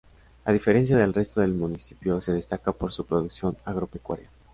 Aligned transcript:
A 0.45 0.51
diferencia 0.51 0.97
del 0.97 1.13
resto 1.13 1.41
del 1.41 1.53
municipio 1.53 2.19
se 2.21 2.31
destaca 2.33 2.71
por 2.71 2.91
su 2.91 3.05
producción 3.05 3.55
agropecuaria. 3.65 4.31